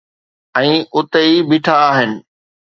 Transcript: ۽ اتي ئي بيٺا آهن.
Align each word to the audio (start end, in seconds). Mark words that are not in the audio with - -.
۽ 0.61 0.67
اتي 1.01 1.19
ئي 1.27 1.35
بيٺا 1.51 1.75
آهن. 1.91 2.11